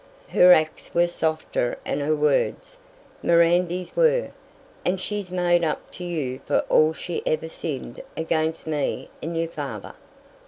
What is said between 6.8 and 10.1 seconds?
she ever sinned against me 'n' your father!